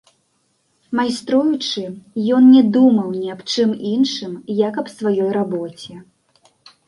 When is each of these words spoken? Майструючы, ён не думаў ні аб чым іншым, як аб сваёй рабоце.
Майструючы, 0.99 1.83
ён 2.37 2.47
не 2.55 2.63
думаў 2.79 3.07
ні 3.19 3.27
аб 3.35 3.41
чым 3.55 3.75
іншым, 3.93 4.33
як 4.61 4.73
аб 4.83 4.87
сваёй 4.95 5.29
рабоце. 5.41 5.93